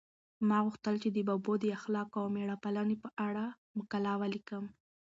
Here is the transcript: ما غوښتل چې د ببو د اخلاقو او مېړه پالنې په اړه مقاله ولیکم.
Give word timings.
ما 0.47 0.57
غوښتل 0.65 0.95
چې 1.03 1.09
د 1.11 1.17
ببو 1.27 1.53
د 1.59 1.65
اخلاقو 1.77 2.17
او 2.23 2.27
مېړه 2.35 2.55
پالنې 2.63 2.95
په 3.03 3.09
اړه 3.27 3.45
مقاله 3.77 4.11
ولیکم. 4.21 4.65